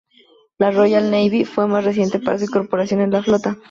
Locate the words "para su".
2.19-2.45